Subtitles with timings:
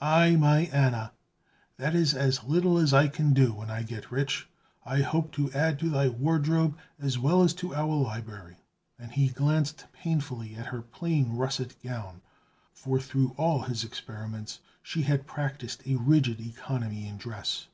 [0.00, 1.12] "Aye, my Anna,
[1.76, 4.48] that is as little as I can do; when I get rich,
[4.84, 8.56] I hope to add to thy wardrobe, as well as to our library;"
[8.98, 12.22] and he glanced painfully at her plain russet gown,
[12.72, 17.68] for through all his experiments she had practiced a rigid economy in dress.